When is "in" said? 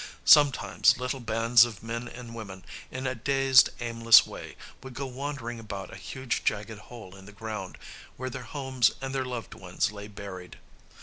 2.89-3.05, 7.15-7.25